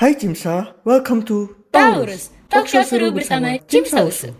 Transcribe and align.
Hai 0.00 0.16
Cimsa, 0.16 0.72
welcome 0.80 1.20
to 1.28 1.52
Taurus, 1.68 2.32
talk 2.48 2.64
show 2.64 2.80
seru 2.80 3.12
bersama 3.12 3.60
Cimsa 3.68 4.00
Usu. 4.00 4.32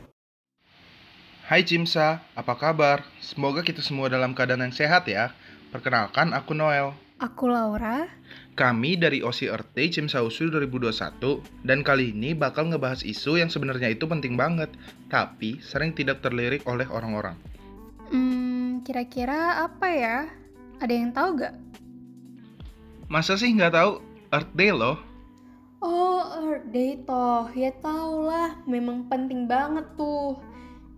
Hai 1.45 1.69
Cimsa, 1.69 2.25
apa 2.33 2.57
kabar? 2.57 3.05
Semoga 3.21 3.61
kita 3.61 3.85
semua 3.85 4.09
dalam 4.09 4.33
keadaan 4.33 4.65
yang 4.65 4.73
sehat 4.73 5.05
ya. 5.05 5.37
Perkenalkan, 5.69 6.33
aku 6.33 6.57
Noel. 6.57 6.97
Aku 7.21 7.53
Laura. 7.53 8.09
Kami 8.57 8.97
dari 8.97 9.21
OSI 9.21 9.53
Earth 9.53 9.77
Day 9.77 9.93
Cimsa 9.93 10.25
Usu 10.25 10.49
2021 10.49 11.21
dan 11.69 11.85
kali 11.85 12.17
ini 12.17 12.33
bakal 12.33 12.73
ngebahas 12.73 13.05
isu 13.05 13.37
yang 13.37 13.53
sebenarnya 13.53 13.93
itu 13.93 14.09
penting 14.09 14.41
banget, 14.41 14.73
tapi 15.13 15.61
sering 15.61 15.93
tidak 15.93 16.25
terlirik 16.25 16.65
oleh 16.65 16.89
orang-orang. 16.89 17.37
Hmm, 18.09 18.81
kira-kira 18.81 19.61
apa 19.69 19.93
ya? 19.93 20.25
Ada 20.81 20.93
yang 20.97 21.13
tahu 21.13 21.37
gak? 21.37 21.53
Masa 23.13 23.37
sih 23.37 23.53
nggak 23.53 23.77
tahu 23.77 24.01
Earth 24.33 24.57
Day 24.57 24.73
loh? 24.73 25.10
Oh, 25.81 26.21
Earth 26.45 26.69
Day 26.77 27.01
toh. 27.09 27.49
Ya 27.57 27.73
tau 27.81 28.29
lah, 28.29 28.61
memang 28.69 29.09
penting 29.09 29.49
banget 29.49 29.89
tuh. 29.97 30.37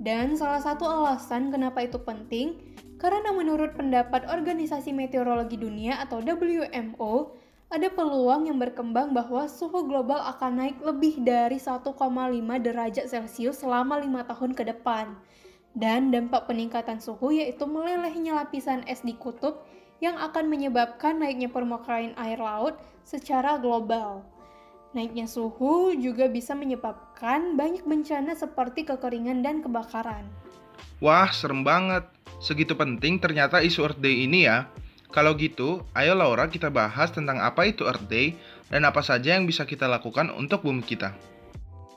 Dan 0.03 0.35
salah 0.35 0.59
satu 0.59 0.83
alasan 0.83 1.55
kenapa 1.55 1.87
itu 1.87 2.03
penting, 2.03 2.59
karena 2.99 3.31
menurut 3.31 3.79
pendapat 3.79 4.27
Organisasi 4.27 4.91
Meteorologi 4.91 5.55
Dunia 5.55 6.03
atau 6.03 6.19
WMO, 6.19 7.39
ada 7.71 7.89
peluang 7.95 8.51
yang 8.51 8.59
berkembang 8.59 9.15
bahwa 9.15 9.47
suhu 9.47 9.87
global 9.87 10.19
akan 10.19 10.59
naik 10.59 10.83
lebih 10.83 11.23
dari 11.23 11.63
1,5 11.63 11.95
derajat 12.59 13.07
Celcius 13.07 13.63
selama 13.63 14.03
lima 14.03 14.27
tahun 14.27 14.59
ke 14.59 14.67
depan. 14.67 15.15
Dan 15.79 16.11
dampak 16.11 16.51
peningkatan 16.51 16.99
suhu 16.99 17.31
yaitu 17.31 17.71
melelehnya 17.71 18.35
lapisan 18.35 18.83
es 18.91 19.07
di 19.07 19.15
kutub 19.15 19.63
yang 20.03 20.19
akan 20.19 20.51
menyebabkan 20.51 21.23
naiknya 21.23 21.47
permukaan 21.47 22.19
air 22.19 22.43
laut 22.43 22.75
secara 23.07 23.63
global. 23.63 24.32
Naiknya 24.93 25.25
suhu 25.25 25.97
juga 25.97 26.29
bisa 26.29 26.53
menyebabkan 26.53 27.57
banyak 27.57 27.89
bencana 27.89 28.37
seperti 28.37 28.85
kekeringan 28.85 29.41
dan 29.41 29.65
kebakaran. 29.65 30.29
Wah, 31.01 31.33
serem 31.33 31.65
banget. 31.65 32.05
Segitu 32.45 32.77
penting 32.77 33.17
ternyata 33.17 33.65
isu 33.65 33.89
Earth 33.89 34.01
Day 34.05 34.29
ini 34.29 34.45
ya. 34.45 34.69
Kalau 35.09 35.33
gitu, 35.37 35.81
ayo 35.97 36.13
Laura 36.13 36.49
kita 36.49 36.69
bahas 36.69 37.09
tentang 37.09 37.41
apa 37.41 37.69
itu 37.69 37.89
Earth 37.89 38.05
Day 38.09 38.37
dan 38.69 38.85
apa 38.85 39.01
saja 39.01 39.37
yang 39.37 39.49
bisa 39.49 39.65
kita 39.65 39.89
lakukan 39.89 40.29
untuk 40.33 40.65
bumi 40.65 40.85
kita. 40.85 41.13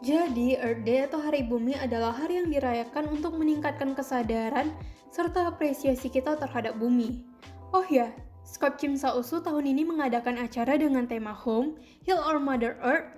Jadi, 0.04 0.56
Earth 0.60 0.84
Day 0.84 1.08
atau 1.08 1.20
Hari 1.20 1.48
Bumi 1.48 1.76
adalah 1.76 2.12
hari 2.16 2.40
yang 2.44 2.52
dirayakan 2.52 3.12
untuk 3.12 3.40
meningkatkan 3.40 3.96
kesadaran 3.96 4.72
serta 5.12 5.48
apresiasi 5.48 6.12
kita 6.12 6.36
terhadap 6.36 6.76
bumi. 6.76 7.24
Oh 7.72 7.84
ya, 7.88 8.12
Skop 8.46 8.78
Cimsa 8.78 9.10
Usu 9.18 9.42
tahun 9.42 9.66
ini 9.74 9.82
mengadakan 9.82 10.38
acara 10.38 10.78
dengan 10.78 11.10
tema 11.10 11.34
Home, 11.34 11.82
Heal 12.06 12.22
Our 12.22 12.38
Mother 12.38 12.78
Earth, 12.86 13.10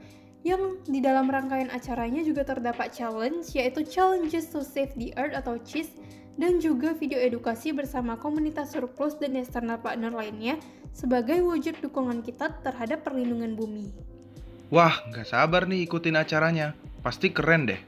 yang 0.48 0.80
di 0.88 1.04
dalam 1.04 1.28
rangkaian 1.28 1.68
acaranya 1.68 2.24
juga 2.24 2.48
terdapat 2.48 2.96
challenge, 2.96 3.52
yaitu 3.52 3.84
Challenges 3.84 4.48
to 4.48 4.64
Save 4.64 4.96
the 4.96 5.12
Earth 5.20 5.36
atau 5.36 5.60
CHIS, 5.60 6.00
dan 6.40 6.64
juga 6.64 6.96
video 6.96 7.20
edukasi 7.20 7.76
bersama 7.76 8.16
komunitas 8.16 8.72
surplus 8.72 9.20
dan 9.20 9.36
external 9.36 9.76
partner 9.82 10.16
lainnya 10.16 10.56
sebagai 10.96 11.44
wujud 11.44 11.76
dukungan 11.84 12.24
kita 12.24 12.56
terhadap 12.64 13.04
perlindungan 13.04 13.58
bumi. 13.60 13.92
Wah, 14.72 14.96
nggak 15.12 15.28
sabar 15.28 15.68
nih 15.68 15.84
ikutin 15.84 16.16
acaranya. 16.16 16.72
Pasti 17.04 17.36
keren 17.36 17.68
deh. 17.68 17.82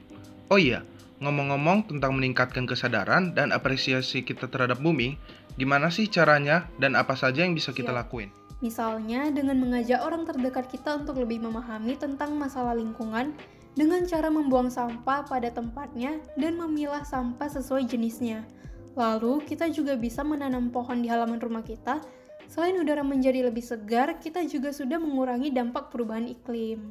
Oh 0.52 0.58
iya, 0.60 0.84
ngomong-ngomong 1.20 1.86
tentang 1.86 2.16
meningkatkan 2.16 2.64
kesadaran 2.64 3.36
dan 3.36 3.52
apresiasi 3.52 4.24
kita 4.24 4.48
terhadap 4.48 4.80
bumi, 4.80 5.20
gimana 5.60 5.92
sih 5.92 6.08
caranya 6.08 6.66
dan 6.80 6.96
apa 6.96 7.12
saja 7.14 7.44
yang 7.44 7.52
bisa 7.52 7.70
kita 7.76 7.92
Ya. 7.92 8.02
lakuin? 8.04 8.32
Misalnya 8.60 9.32
dengan 9.32 9.56
mengajak 9.56 10.04
orang 10.04 10.28
terdekat 10.28 10.68
kita 10.68 11.00
untuk 11.00 11.16
lebih 11.16 11.40
memahami 11.40 11.96
tentang 11.96 12.36
masalah 12.36 12.76
lingkungan 12.76 13.32
dengan 13.72 14.04
cara 14.04 14.28
membuang 14.28 14.68
sampah 14.68 15.24
pada 15.24 15.48
tempatnya 15.48 16.20
dan 16.36 16.60
memilah 16.60 17.00
sampah 17.00 17.48
sesuai 17.48 17.88
jenisnya. 17.88 18.44
Lalu, 18.98 19.40
kita 19.48 19.70
juga 19.72 19.96
bisa 19.96 20.20
menanam 20.20 20.68
pohon 20.68 21.00
di 21.00 21.08
halaman 21.08 21.40
rumah 21.40 21.64
kita. 21.64 22.02
Selain 22.50 22.76
udara 22.76 23.00
menjadi 23.06 23.46
lebih 23.46 23.62
segar, 23.62 24.18
kita 24.18 24.42
juga 24.44 24.74
sudah 24.74 24.98
mengurangi 24.98 25.54
dampak 25.54 25.88
perubahan 25.88 26.26
iklim. 26.26 26.90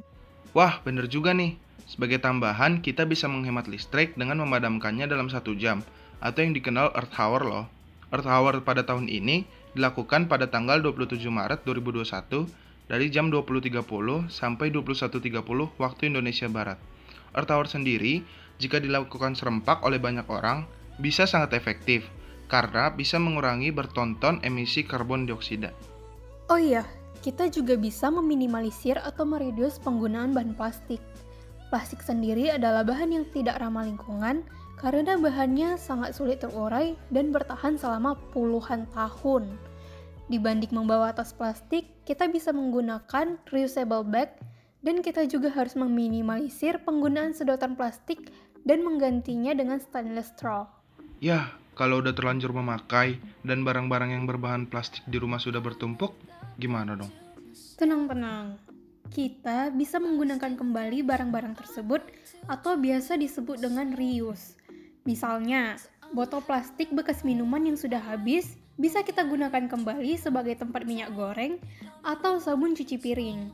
Wah, 0.50 0.82
bener 0.82 1.06
juga 1.06 1.30
nih. 1.30 1.54
Sebagai 1.86 2.22
tambahan, 2.22 2.82
kita 2.82 3.06
bisa 3.06 3.26
menghemat 3.26 3.66
listrik 3.66 4.14
dengan 4.14 4.42
memadamkannya 4.46 5.10
dalam 5.10 5.26
satu 5.26 5.58
jam, 5.58 5.82
atau 6.22 6.42
yang 6.42 6.54
dikenal 6.54 6.94
Earth 6.94 7.14
Hour 7.18 7.42
loh. 7.46 7.66
Earth 8.10 8.26
Hour 8.26 8.62
pada 8.62 8.82
tahun 8.86 9.10
ini 9.10 9.46
dilakukan 9.74 10.26
pada 10.26 10.50
tanggal 10.50 10.82
27 10.82 11.22
Maret 11.30 11.62
2021 11.62 12.46
dari 12.90 13.06
jam 13.10 13.30
20.30 13.30 13.78
sampai 14.26 14.66
21.30 14.74 15.78
waktu 15.78 16.02
Indonesia 16.10 16.46
Barat. 16.50 16.78
Earth 17.34 17.50
Hour 17.54 17.70
sendiri, 17.70 18.26
jika 18.58 18.82
dilakukan 18.82 19.38
serempak 19.38 19.86
oleh 19.86 20.02
banyak 20.02 20.26
orang, 20.26 20.66
bisa 20.98 21.24
sangat 21.30 21.54
efektif 21.54 22.06
karena 22.50 22.90
bisa 22.90 23.22
mengurangi 23.22 23.70
bertonton 23.70 24.42
emisi 24.42 24.82
karbon 24.82 25.24
dioksida. 25.24 25.70
Oh 26.50 26.58
iya, 26.58 26.82
kita 27.20 27.52
juga 27.52 27.76
bisa 27.76 28.08
meminimalisir 28.08 28.96
atau 29.02 29.28
mereduce 29.28 29.76
penggunaan 29.82 30.32
bahan 30.32 30.56
plastik. 30.56 31.02
Plastik 31.68 32.00
sendiri 32.02 32.50
adalah 32.50 32.82
bahan 32.82 33.14
yang 33.14 33.26
tidak 33.30 33.60
ramah 33.60 33.86
lingkungan 33.86 34.42
karena 34.80 35.20
bahannya 35.20 35.76
sangat 35.76 36.16
sulit 36.16 36.40
terurai 36.40 36.96
dan 37.12 37.30
bertahan 37.30 37.76
selama 37.76 38.16
puluhan 38.32 38.88
tahun. 38.96 39.46
Dibanding 40.32 40.72
membawa 40.72 41.12
tas 41.12 41.36
plastik, 41.36 41.90
kita 42.08 42.30
bisa 42.32 42.54
menggunakan 42.54 43.36
reusable 43.52 44.06
bag 44.08 44.32
dan 44.80 45.04
kita 45.04 45.28
juga 45.28 45.52
harus 45.52 45.76
meminimalisir 45.76 46.80
penggunaan 46.86 47.36
sedotan 47.36 47.76
plastik 47.76 48.32
dan 48.64 48.80
menggantinya 48.80 49.52
dengan 49.52 49.76
stainless 49.82 50.32
straw. 50.32 50.64
Ya, 51.20 51.52
kalau 51.76 52.00
udah 52.00 52.16
terlanjur 52.16 52.56
memakai 52.56 53.20
dan 53.44 53.60
barang-barang 53.60 54.16
yang 54.16 54.24
berbahan 54.24 54.64
plastik 54.64 55.04
di 55.04 55.20
rumah 55.20 55.36
sudah 55.36 55.60
bertumpuk, 55.60 56.16
gimana 56.60 56.92
dong? 56.92 57.08
Tenang-tenang. 57.80 58.60
Kita 59.08 59.72
bisa 59.72 59.96
menggunakan 59.96 60.54
kembali 60.54 61.02
barang-barang 61.02 61.56
tersebut 61.56 62.04
atau 62.46 62.76
biasa 62.76 63.16
disebut 63.16 63.58
dengan 63.58 63.96
reuse. 63.96 64.54
Misalnya, 65.08 65.80
botol 66.12 66.44
plastik 66.44 66.92
bekas 66.92 67.24
minuman 67.24 67.64
yang 67.64 67.80
sudah 67.80 67.98
habis 67.98 68.60
bisa 68.76 69.00
kita 69.00 69.24
gunakan 69.24 69.66
kembali 69.66 70.14
sebagai 70.20 70.60
tempat 70.60 70.84
minyak 70.84 71.10
goreng 71.16 71.56
atau 72.04 72.38
sabun 72.38 72.76
cuci 72.76 73.00
piring. 73.00 73.50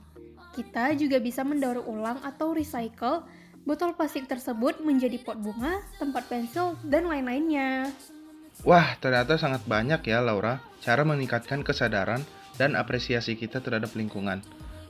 Kita 0.52 0.92
juga 0.98 1.22
bisa 1.22 1.46
mendaur 1.46 1.82
ulang 1.86 2.20
atau 2.26 2.52
recycle 2.52 3.24
botol 3.66 3.92
plastik 3.98 4.30
tersebut 4.30 4.78
menjadi 4.80 5.18
pot 5.20 5.36
bunga, 5.36 5.82
tempat 5.98 6.30
pensil, 6.30 6.78
dan 6.86 7.10
lain-lainnya. 7.10 7.90
Wah, 8.62 8.96
ternyata 9.02 9.36
sangat 9.36 9.66
banyak 9.68 10.00
ya 10.06 10.22
Laura 10.22 10.62
cara 10.80 11.02
meningkatkan 11.02 11.66
kesadaran 11.66 12.22
dan 12.56 12.74
apresiasi 12.74 13.36
kita 13.36 13.60
terhadap 13.60 13.92
lingkungan. 13.96 14.44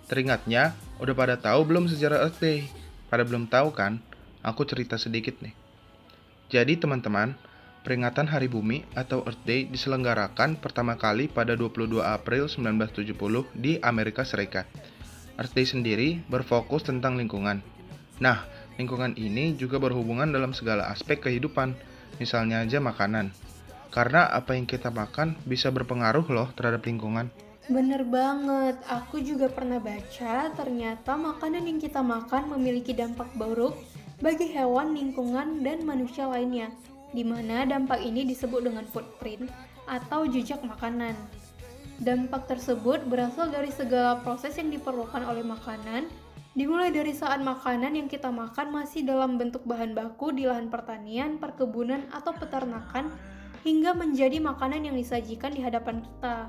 Teringatnya, 0.06 0.74
udah 1.02 1.14
pada 1.18 1.34
tahu 1.34 1.66
belum 1.66 1.90
sejarah 1.90 2.26
Earth 2.26 2.38
Day? 2.38 2.70
Pada 3.10 3.26
belum 3.26 3.50
tahu 3.50 3.74
kan? 3.74 3.98
Aku 4.46 4.62
cerita 4.62 4.94
sedikit 4.94 5.34
nih. 5.42 5.54
Jadi 6.46 6.78
teman-teman, 6.78 7.34
peringatan 7.82 8.30
Hari 8.30 8.46
Bumi 8.46 8.86
atau 8.94 9.26
Earth 9.26 9.42
Day 9.42 9.66
diselenggarakan 9.66 10.62
pertama 10.62 10.94
kali 10.94 11.26
pada 11.26 11.58
22 11.58 12.02
April 12.02 12.46
1970 12.46 13.14
di 13.58 13.82
Amerika 13.82 14.22
Serikat. 14.22 14.70
Earth 15.34 15.54
Day 15.54 15.66
sendiri 15.66 16.22
berfokus 16.30 16.86
tentang 16.86 17.18
lingkungan. 17.18 17.62
Nah, 18.22 18.46
lingkungan 18.78 19.18
ini 19.18 19.58
juga 19.58 19.82
berhubungan 19.82 20.30
dalam 20.30 20.54
segala 20.54 20.86
aspek 20.90 21.18
kehidupan, 21.18 21.74
misalnya 22.22 22.62
aja 22.62 22.78
makanan. 22.78 23.34
Karena 23.90 24.28
apa 24.30 24.54
yang 24.54 24.70
kita 24.70 24.90
makan 24.94 25.34
bisa 25.46 25.70
berpengaruh 25.74 26.26
loh 26.30 26.48
terhadap 26.54 26.86
lingkungan. 26.86 27.30
Bener 27.66 28.06
banget, 28.06 28.78
aku 28.86 29.18
juga 29.18 29.50
pernah 29.50 29.82
baca 29.82 30.54
ternyata 30.54 31.18
makanan 31.18 31.66
yang 31.66 31.82
kita 31.82 31.98
makan 31.98 32.54
memiliki 32.54 32.94
dampak 32.94 33.26
buruk 33.34 33.74
bagi 34.22 34.54
hewan, 34.54 34.94
lingkungan, 34.94 35.66
dan 35.66 35.82
manusia 35.82 36.30
lainnya, 36.30 36.70
di 37.10 37.26
mana 37.26 37.66
dampak 37.66 37.98
ini 38.06 38.22
disebut 38.22 38.70
dengan 38.70 38.86
footprint 38.86 39.50
atau 39.90 40.30
jejak 40.30 40.62
makanan. 40.62 41.18
Dampak 41.98 42.46
tersebut 42.46 43.02
berasal 43.10 43.50
dari 43.50 43.74
segala 43.74 44.22
proses 44.22 44.54
yang 44.54 44.70
diperlukan 44.70 45.26
oleh 45.26 45.42
makanan, 45.42 46.06
dimulai 46.54 46.94
dari 46.94 47.18
saat 47.18 47.42
makanan 47.42 47.98
yang 47.98 48.06
kita 48.06 48.30
makan 48.30 48.70
masih 48.70 49.02
dalam 49.02 49.42
bentuk 49.42 49.66
bahan 49.66 49.90
baku 49.90 50.30
di 50.30 50.46
lahan 50.46 50.70
pertanian, 50.70 51.42
perkebunan, 51.42 52.06
atau 52.14 52.30
peternakan, 52.30 53.10
hingga 53.66 53.90
menjadi 53.90 54.38
makanan 54.38 54.86
yang 54.86 54.94
disajikan 54.94 55.50
di 55.50 55.66
hadapan 55.66 56.06
kita. 56.06 56.46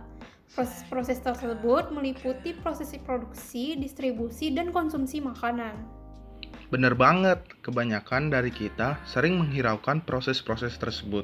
Proses-proses 0.55 1.19
tersebut 1.19 1.91
meliputi 1.91 2.55
proses 2.55 2.95
produksi, 3.03 3.75
distribusi, 3.75 4.53
dan 4.55 4.71
konsumsi 4.71 5.19
makanan. 5.19 5.75
Bener 6.67 6.95
banget, 6.95 7.44
kebanyakan 7.63 8.27
dari 8.27 8.51
kita 8.51 8.99
sering 9.07 9.39
menghiraukan 9.39 10.03
proses-proses 10.03 10.75
tersebut 10.75 11.23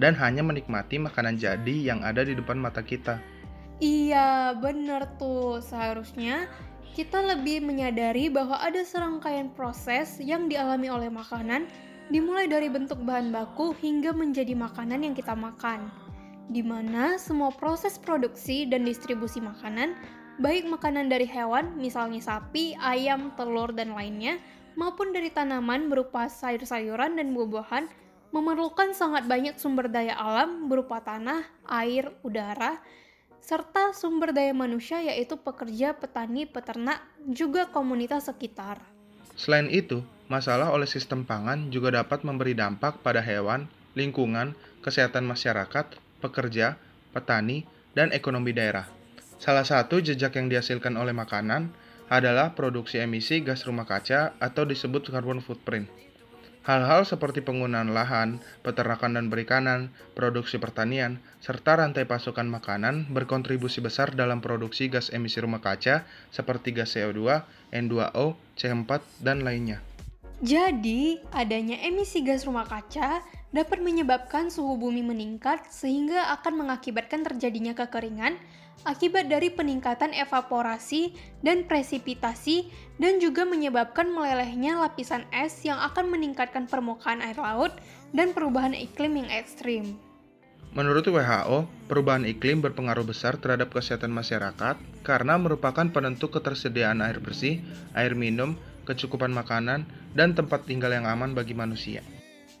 dan 0.00 0.16
hanya 0.16 0.40
menikmati 0.40 0.96
makanan 0.96 1.36
jadi 1.36 1.92
yang 1.92 2.00
ada 2.00 2.24
di 2.24 2.32
depan 2.32 2.56
mata 2.56 2.80
kita. 2.80 3.20
Iya, 3.78 4.56
bener 4.58 5.06
tuh. 5.20 5.60
Seharusnya 5.60 6.48
kita 6.96 7.20
lebih 7.20 7.62
menyadari 7.62 8.26
bahwa 8.32 8.58
ada 8.58 8.80
serangkaian 8.82 9.52
proses 9.52 10.18
yang 10.18 10.48
dialami 10.50 10.88
oleh 10.88 11.10
makanan, 11.12 11.68
dimulai 12.08 12.48
dari 12.48 12.72
bentuk 12.72 12.98
bahan 13.04 13.28
baku 13.28 13.76
hingga 13.76 14.16
menjadi 14.16 14.56
makanan 14.56 15.04
yang 15.04 15.14
kita 15.14 15.36
makan, 15.36 15.92
di 16.48 16.64
mana 16.64 17.20
semua 17.20 17.52
proses 17.52 18.00
produksi 18.00 18.64
dan 18.64 18.88
distribusi 18.88 19.38
makanan, 19.38 19.92
baik 20.40 20.64
makanan 20.64 21.12
dari 21.12 21.28
hewan, 21.28 21.76
misalnya 21.76 22.24
sapi, 22.24 22.72
ayam, 22.80 23.30
telur, 23.36 23.68
dan 23.76 23.92
lainnya, 23.92 24.40
maupun 24.74 25.12
dari 25.12 25.28
tanaman 25.28 25.92
berupa 25.92 26.24
sayur-sayuran 26.26 27.20
dan 27.20 27.36
buah-buahan, 27.36 27.84
memerlukan 28.32 28.92
sangat 28.92 29.24
banyak 29.24 29.56
sumber 29.60 29.88
daya 29.88 30.16
alam 30.16 30.68
berupa 30.68 31.00
tanah, 31.04 31.44
air, 31.68 32.12
udara, 32.24 32.80
serta 33.40 33.96
sumber 33.96 34.36
daya 34.36 34.52
manusia 34.52 35.00
yaitu 35.00 35.40
pekerja, 35.40 35.96
petani, 35.96 36.44
peternak, 36.44 37.00
juga 37.28 37.68
komunitas 37.68 38.28
sekitar. 38.28 38.80
Selain 39.38 39.70
itu, 39.72 40.04
masalah 40.28 40.74
oleh 40.74 40.84
sistem 40.84 41.24
pangan 41.24 41.72
juga 41.72 41.94
dapat 41.94 42.26
memberi 42.26 42.52
dampak 42.52 43.00
pada 43.00 43.24
hewan, 43.24 43.70
lingkungan, 43.96 44.52
kesehatan 44.84 45.24
masyarakat, 45.24 46.07
pekerja, 46.18 46.78
petani, 47.10 47.64
dan 47.96 48.14
ekonomi 48.14 48.54
daerah. 48.54 48.86
Salah 49.38 49.66
satu 49.66 50.02
jejak 50.02 50.34
yang 50.34 50.50
dihasilkan 50.50 50.98
oleh 50.98 51.14
makanan 51.14 51.70
adalah 52.10 52.56
produksi 52.56 52.98
emisi 52.98 53.44
gas 53.44 53.68
rumah 53.68 53.86
kaca 53.86 54.34
atau 54.42 54.64
disebut 54.66 55.12
carbon 55.12 55.38
footprint. 55.44 55.86
Hal-hal 56.68 57.08
seperti 57.08 57.40
penggunaan 57.40 57.96
lahan, 57.96 58.44
peternakan 58.60 59.16
dan 59.16 59.26
perikanan, 59.32 59.88
produksi 60.12 60.60
pertanian, 60.60 61.16
serta 61.40 61.80
rantai 61.80 62.04
pasokan 62.04 62.44
makanan 62.44 63.08
berkontribusi 63.08 63.80
besar 63.80 64.12
dalam 64.12 64.44
produksi 64.44 64.92
gas 64.92 65.08
emisi 65.08 65.40
rumah 65.40 65.64
kaca 65.64 66.04
seperti 66.28 66.76
gas 66.76 66.92
CO2, 66.92 67.40
N2O, 67.72 68.36
CH4, 68.60 69.00
dan 69.24 69.48
lainnya. 69.48 69.80
Jadi, 70.44 71.24
adanya 71.32 71.80
emisi 71.80 72.20
gas 72.20 72.44
rumah 72.44 72.68
kaca 72.68 73.24
dapat 73.48 73.80
menyebabkan 73.80 74.52
suhu 74.52 74.76
bumi 74.76 75.00
meningkat 75.00 75.64
sehingga 75.72 76.32
akan 76.40 76.66
mengakibatkan 76.66 77.24
terjadinya 77.24 77.72
kekeringan 77.72 78.36
akibat 78.86 79.26
dari 79.26 79.50
peningkatan 79.50 80.14
evaporasi 80.14 81.16
dan 81.42 81.66
presipitasi 81.66 82.70
dan 83.00 83.18
juga 83.18 83.42
menyebabkan 83.42 84.06
melelehnya 84.12 84.78
lapisan 84.78 85.26
es 85.34 85.64
yang 85.66 85.80
akan 85.80 86.12
meningkatkan 86.12 86.70
permukaan 86.70 87.24
air 87.24 87.38
laut 87.40 87.74
dan 88.14 88.30
perubahan 88.30 88.76
iklim 88.76 89.24
yang 89.24 89.30
ekstrim. 89.32 89.98
Menurut 90.76 91.08
WHO, 91.08 91.64
perubahan 91.88 92.28
iklim 92.28 92.60
berpengaruh 92.60 93.08
besar 93.08 93.40
terhadap 93.40 93.72
kesehatan 93.72 94.12
masyarakat 94.12 94.76
karena 95.00 95.40
merupakan 95.40 95.88
penentu 95.88 96.28
ketersediaan 96.28 97.00
air 97.00 97.24
bersih, 97.24 97.64
air 97.96 98.12
minum, 98.12 98.52
kecukupan 98.84 99.32
makanan, 99.32 99.88
dan 100.12 100.36
tempat 100.36 100.68
tinggal 100.68 100.92
yang 100.92 101.08
aman 101.08 101.32
bagi 101.32 101.56
manusia. 101.56 102.04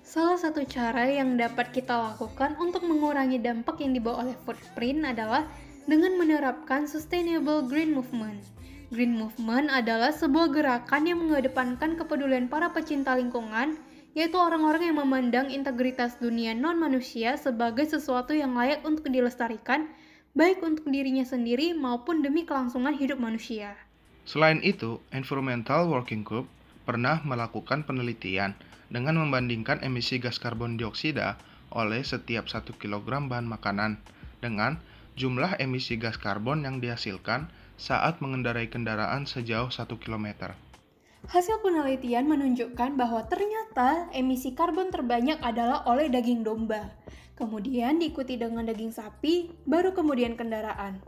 Salah 0.08 0.40
satu 0.40 0.64
cara 0.64 1.04
yang 1.04 1.36
dapat 1.36 1.68
kita 1.68 1.92
lakukan 1.92 2.56
untuk 2.56 2.80
mengurangi 2.80 3.36
dampak 3.44 3.76
yang 3.84 3.92
dibawa 3.92 4.24
oleh 4.24 4.36
footprint 4.40 5.04
adalah 5.04 5.44
dengan 5.84 6.16
menerapkan 6.16 6.88
Sustainable 6.88 7.68
Green 7.68 7.92
Movement. 7.92 8.40
Green 8.88 9.12
Movement 9.12 9.68
adalah 9.68 10.08
sebuah 10.08 10.48
gerakan 10.48 11.04
yang 11.04 11.20
mengedepankan 11.20 12.00
kepedulian 12.00 12.48
para 12.48 12.72
pecinta 12.72 13.20
lingkungan, 13.20 13.76
yaitu 14.16 14.40
orang-orang 14.40 14.88
yang 14.88 14.96
memandang 14.96 15.52
integritas 15.52 16.16
dunia 16.16 16.56
non-manusia 16.56 17.36
sebagai 17.36 17.84
sesuatu 17.84 18.32
yang 18.32 18.56
layak 18.56 18.80
untuk 18.88 19.12
dilestarikan, 19.12 19.92
baik 20.32 20.64
untuk 20.64 20.88
dirinya 20.88 21.28
sendiri 21.28 21.76
maupun 21.76 22.24
demi 22.24 22.48
kelangsungan 22.48 22.96
hidup 22.96 23.20
manusia. 23.20 23.76
Selain 24.24 24.64
itu, 24.64 25.04
Environmental 25.12 25.84
Working 25.84 26.24
Group 26.24 26.48
pernah 26.88 27.20
melakukan 27.28 27.84
penelitian 27.84 28.56
dengan 28.88 29.20
membandingkan 29.20 29.84
emisi 29.84 30.16
gas 30.20 30.40
karbon 30.40 30.80
dioksida 30.80 31.36
oleh 31.72 32.00
setiap 32.00 32.48
1 32.48 32.64
kg 32.80 33.04
bahan 33.28 33.44
makanan 33.44 34.00
dengan 34.40 34.80
jumlah 35.18 35.60
emisi 35.60 36.00
gas 36.00 36.16
karbon 36.16 36.64
yang 36.64 36.80
dihasilkan 36.80 37.52
saat 37.78 38.18
mengendarai 38.24 38.72
kendaraan 38.72 39.28
sejauh 39.28 39.70
1 39.70 39.86
km. 40.00 40.54
Hasil 41.28 41.60
penelitian 41.60 42.30
menunjukkan 42.30 42.94
bahwa 42.94 43.26
ternyata 43.26 44.06
emisi 44.14 44.54
karbon 44.54 44.94
terbanyak 44.94 45.36
adalah 45.42 45.82
oleh 45.90 46.06
daging 46.06 46.46
domba, 46.46 46.94
kemudian 47.34 47.98
diikuti 47.98 48.38
dengan 48.38 48.64
daging 48.64 48.94
sapi, 48.94 49.50
baru 49.66 49.92
kemudian 49.92 50.38
kendaraan. 50.38 51.02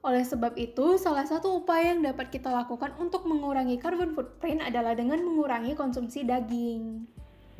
Oleh 0.00 0.24
sebab 0.24 0.56
itu, 0.56 0.96
salah 0.96 1.28
satu 1.28 1.60
upaya 1.60 1.92
yang 1.92 2.00
dapat 2.00 2.32
kita 2.32 2.48
lakukan 2.48 2.96
untuk 2.96 3.28
mengurangi 3.28 3.76
carbon 3.76 4.16
footprint 4.16 4.64
adalah 4.64 4.96
dengan 4.96 5.20
mengurangi 5.20 5.76
konsumsi 5.76 6.24
daging. 6.24 7.04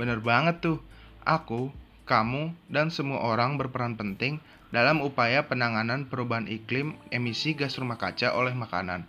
Bener 0.01 0.25
banget 0.25 0.65
tuh. 0.65 0.81
Aku, 1.29 1.69
kamu, 2.09 2.57
dan 2.73 2.89
semua 2.89 3.21
orang 3.21 3.61
berperan 3.61 4.01
penting 4.01 4.41
dalam 4.73 5.05
upaya 5.05 5.45
penanganan 5.45 6.09
perubahan 6.09 6.49
iklim 6.49 6.97
emisi 7.13 7.53
gas 7.53 7.77
rumah 7.77 8.01
kaca 8.01 8.33
oleh 8.33 8.57
makanan 8.57 9.05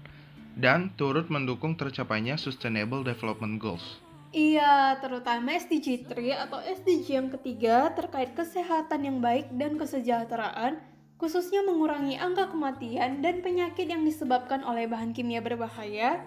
dan 0.60 0.92
turut 1.00 1.32
mendukung 1.32 1.80
tercapainya 1.80 2.36
Sustainable 2.36 3.08
Development 3.08 3.56
Goals. 3.56 4.04
Iya, 4.36 5.00
terutama 5.00 5.56
SDG 5.56 6.08
3 6.08 6.44
atau 6.48 6.60
SDG 6.60 7.08
yang 7.16 7.32
ketiga 7.40 7.92
terkait 7.96 8.36
kesehatan 8.36 9.08
yang 9.08 9.18
baik 9.24 9.48
dan 9.56 9.76
kesejahteraan, 9.76 10.80
khususnya 11.20 11.64
mengurangi 11.68 12.16
angka 12.20 12.52
kematian 12.52 13.24
dan 13.24 13.44
penyakit 13.44 13.88
yang 13.88 14.04
disebabkan 14.08 14.64
oleh 14.64 14.88
bahan 14.88 15.12
kimia 15.12 15.44
berbahaya, 15.44 16.24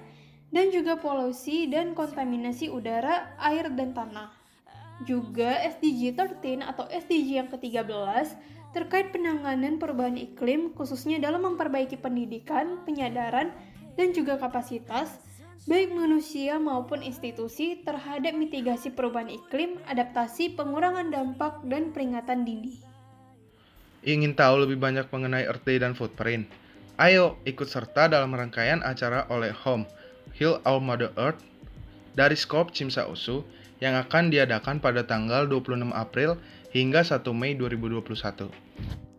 dan 0.52 0.69
juga 0.69 1.00
polusi 1.00 1.64
dan 1.69 1.96
kontaminasi 1.96 2.69
udara, 2.69 3.32
air, 3.40 3.72
dan 3.72 3.96
tanah. 3.96 4.44
Juga 5.02 5.58
SDG 5.58 6.14
13 6.14 6.62
atau 6.62 6.87
SDG 6.87 7.43
yang 7.43 7.50
ke-13 7.50 8.31
terkait 8.70 9.11
penanganan 9.11 9.82
perubahan 9.82 10.14
iklim 10.14 10.70
khususnya 10.79 11.19
dalam 11.19 11.43
memperbaiki 11.43 11.99
pendidikan, 11.99 12.82
penyadaran, 12.87 13.50
dan 13.99 14.14
juga 14.14 14.38
kapasitas 14.38 15.19
baik 15.64 15.96
manusia 15.96 16.61
maupun 16.61 17.00
institusi 17.00 17.81
terhadap 17.82 18.37
mitigasi 18.37 18.93
perubahan 18.93 19.32
iklim, 19.32 19.81
adaptasi, 19.88 20.52
pengurangan 20.52 21.08
dampak, 21.08 21.64
dan 21.64 21.88
peringatan 21.88 22.44
dini. 22.44 22.85
Ingin 24.05 24.37
tahu 24.37 24.69
lebih 24.69 24.76
banyak 24.76 25.08
mengenai 25.08 25.49
Day 25.64 25.81
dan 25.81 25.97
Footprint? 25.97 26.44
Ayo 27.00 27.40
ikut 27.49 27.64
serta 27.64 28.12
dalam 28.12 28.37
rangkaian 28.37 28.85
acara 28.85 29.25
oleh 29.32 29.50
Home, 29.64 29.88
Heal 30.37 30.61
Our 30.68 30.85
Mother 30.85 31.11
Earth 31.16 31.40
dari 32.12 32.37
Skop 32.37 32.71
Cimsa 32.76 33.09
Usu 33.09 33.42
yang 33.85 34.00
akan 34.00 34.33
diadakan 34.33 34.81
pada 34.81 35.05
tanggal 35.05 35.45
26 35.45 35.93
April 35.93 36.41
hingga 36.73 37.05
1 37.05 37.21
Mei 37.37 37.53
2021. 37.53 38.49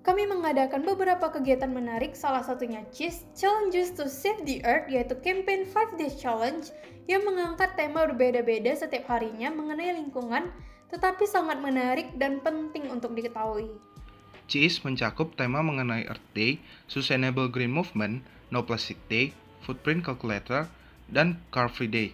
Kami 0.02 0.24
mengadakan 0.26 0.82
beberapa 0.82 1.30
kegiatan 1.30 1.70
menarik, 1.70 2.18
salah 2.18 2.42
satunya 2.42 2.82
CHIS, 2.90 3.30
Challenges 3.38 3.94
to 3.94 4.10
Save 4.10 4.42
the 4.50 4.62
Earth, 4.66 4.90
yaitu 4.90 5.14
campaign 5.22 5.70
5 5.70 6.02
Days 6.02 6.18
Challenge 6.18 6.66
yang 7.06 7.22
mengangkat 7.26 7.78
tema 7.78 8.10
berbeda-beda 8.10 8.74
setiap 8.74 9.06
harinya 9.10 9.54
mengenai 9.54 9.94
lingkungan, 10.02 10.50
tetapi 10.90 11.26
sangat 11.30 11.62
menarik 11.62 12.14
dan 12.18 12.42
penting 12.42 12.90
untuk 12.90 13.14
diketahui. 13.14 13.70
CIS 14.46 14.82
mencakup 14.86 15.34
tema 15.38 15.66
mengenai 15.66 16.06
Earth 16.06 16.26
Day, 16.38 16.62
Sustainable 16.86 17.50
Green 17.50 17.74
Movement, 17.74 18.22
No 18.54 18.62
Plastic 18.62 18.98
Day, 19.10 19.34
Footprint 19.66 20.06
Calculator, 20.06 20.70
dan 21.10 21.42
Car 21.50 21.66
Free 21.66 21.90
Day 21.90 22.14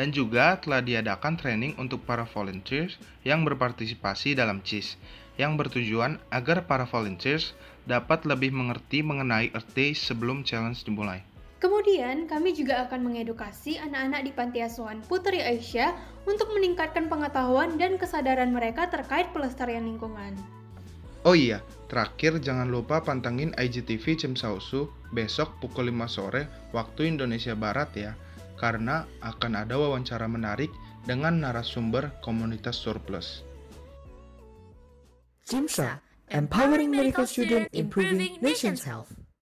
dan 0.00 0.16
juga 0.16 0.56
telah 0.64 0.80
diadakan 0.80 1.36
training 1.36 1.76
untuk 1.76 2.00
para 2.08 2.24
volunteers 2.24 2.96
yang 3.20 3.44
berpartisipasi 3.44 4.32
dalam 4.32 4.64
CIS 4.64 4.96
yang 5.36 5.60
bertujuan 5.60 6.16
agar 6.32 6.64
para 6.64 6.88
volunteers 6.88 7.52
dapat 7.84 8.24
lebih 8.24 8.48
mengerti 8.48 9.04
mengenai 9.04 9.52
Earth 9.52 9.76
Day 9.76 9.92
sebelum 9.92 10.40
challenge 10.40 10.88
dimulai. 10.88 11.20
Kemudian, 11.60 12.24
kami 12.24 12.56
juga 12.56 12.88
akan 12.88 13.12
mengedukasi 13.12 13.76
anak-anak 13.76 14.24
di 14.24 14.32
Panti 14.32 14.58
Asuhan 14.64 15.04
Putri 15.04 15.44
Aisyah 15.44 15.92
untuk 16.24 16.48
meningkatkan 16.56 17.12
pengetahuan 17.12 17.76
dan 17.76 18.00
kesadaran 18.00 18.56
mereka 18.56 18.88
terkait 18.88 19.28
pelestarian 19.36 19.84
lingkungan. 19.84 20.32
Oh 21.28 21.36
iya, 21.36 21.60
terakhir 21.92 22.40
jangan 22.40 22.72
lupa 22.72 23.04
pantengin 23.04 23.52
IGTV 23.60 24.16
Cimsausu 24.16 24.88
besok 25.12 25.60
pukul 25.60 25.92
5 25.92 26.08
sore 26.08 26.48
waktu 26.72 27.12
Indonesia 27.12 27.52
Barat 27.52 27.92
ya 27.92 28.16
karena 28.60 29.08
akan 29.24 29.64
ada 29.64 29.80
wawancara 29.80 30.28
menarik 30.28 30.68
dengan 31.08 31.40
narasumber 31.40 32.12
komunitas 32.20 32.76
surplus. 32.76 33.40
Jimsa, 35.48 36.04
empowering 36.28 36.92
medical 36.92 37.24
student, 37.24 37.72
improving 37.72 38.36
nation's 38.44 38.84
health. 38.84 39.19